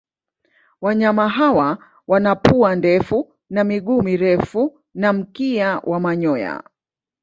[0.81, 6.63] Wanyama hawa wana pua ndefu na miguu mirefu na mkia wa manyoya.